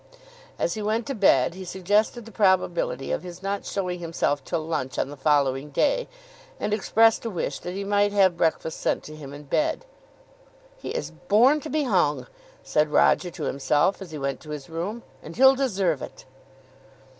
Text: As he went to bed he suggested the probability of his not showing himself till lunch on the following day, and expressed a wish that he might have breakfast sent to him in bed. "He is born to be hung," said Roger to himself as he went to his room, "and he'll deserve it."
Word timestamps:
As 0.57 0.73
he 0.73 0.81
went 0.81 1.05
to 1.05 1.13
bed 1.13 1.53
he 1.53 1.63
suggested 1.63 2.25
the 2.25 2.31
probability 2.31 3.11
of 3.11 3.21
his 3.21 3.43
not 3.43 3.67
showing 3.67 3.99
himself 3.99 4.43
till 4.43 4.65
lunch 4.65 4.97
on 4.97 5.09
the 5.11 5.15
following 5.15 5.69
day, 5.69 6.07
and 6.59 6.73
expressed 6.73 7.23
a 7.23 7.29
wish 7.29 7.59
that 7.59 7.75
he 7.75 7.83
might 7.83 8.11
have 8.11 8.35
breakfast 8.35 8.79
sent 8.81 9.03
to 9.03 9.15
him 9.15 9.31
in 9.31 9.43
bed. 9.43 9.85
"He 10.75 10.89
is 10.89 11.11
born 11.11 11.59
to 11.59 11.69
be 11.69 11.83
hung," 11.83 12.25
said 12.63 12.89
Roger 12.89 13.29
to 13.29 13.43
himself 13.43 14.01
as 14.01 14.09
he 14.09 14.17
went 14.17 14.39
to 14.41 14.49
his 14.49 14.71
room, 14.71 15.03
"and 15.21 15.35
he'll 15.35 15.53
deserve 15.53 16.01
it." 16.01 16.25